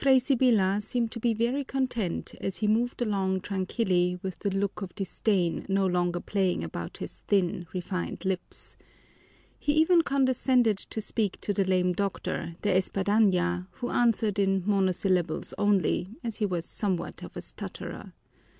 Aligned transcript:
Fray 0.01 0.17
Sibyla 0.17 0.81
seemed 0.81 1.11
to 1.11 1.19
be 1.19 1.35
very 1.35 1.63
content 1.63 2.33
as 2.41 2.57
he 2.57 2.65
moved 2.67 3.03
along 3.03 3.41
tranquilly 3.41 4.17
with 4.23 4.39
the 4.39 4.49
look 4.49 4.81
of 4.81 4.95
disdain 4.95 5.63
no 5.69 5.85
longer 5.85 6.19
playing 6.19 6.63
about 6.63 6.97
his 6.97 7.19
thin, 7.27 7.67
refined 7.71 8.25
lips. 8.25 8.75
He 9.59 9.73
even 9.73 10.01
condescended 10.01 10.79
to 10.79 11.01
speak 11.01 11.39
to 11.41 11.53
the 11.53 11.65
lame 11.65 11.93
doctor, 11.93 12.55
De 12.63 12.75
Espadaña, 12.75 13.67
who 13.73 13.91
answered 13.91 14.39
in 14.39 14.63
monosyllables 14.65 15.53
only, 15.59 16.15
as 16.23 16.37
he 16.37 16.47
was 16.47 16.65
somewhat 16.65 17.21
of 17.21 17.37
a 17.37 17.41
stutterer. 17.43 18.13